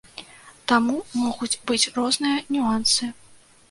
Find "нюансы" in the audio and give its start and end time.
2.57-3.17